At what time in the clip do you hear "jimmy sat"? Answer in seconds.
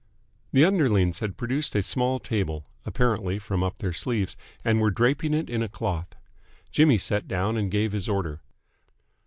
6.71-7.27